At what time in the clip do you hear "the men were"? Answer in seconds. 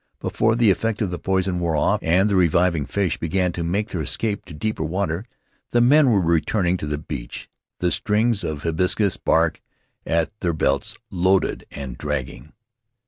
5.69-6.19